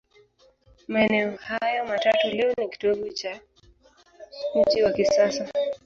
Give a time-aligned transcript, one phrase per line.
[0.87, 3.39] Maeneo hayo matatu leo ni kitovu cha
[4.55, 5.47] mji wa kisasa.